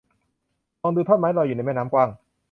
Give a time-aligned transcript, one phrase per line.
[0.81, 2.09] มองดูท่อนไม้ลอยอยู่ในแม่น้ำกว้าง